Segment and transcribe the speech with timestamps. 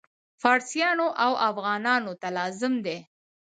[0.41, 2.97] فارسیانو او افغانانو ته لازم دي.